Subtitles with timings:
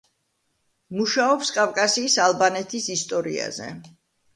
[1.01, 3.75] მუშაობს კავკასიის ალბანეთის ისტორიაზე.